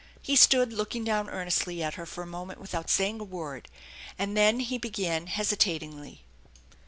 He 0.19 0.35
stood 0.35 0.73
looking 0.73 1.03
down 1.03 1.29
earnestly 1.29 1.83
at 1.83 1.93
her 1.93 2.07
for 2.07 2.23
a 2.23 2.25
moment 2.25 2.59
without 2.59 2.89
saying 2.89 3.19
a 3.19 3.23
word, 3.23 3.67
and 4.17 4.35
then 4.35 4.59
he 4.61 4.79
began 4.79 5.27
hesitatingly. 5.27 6.23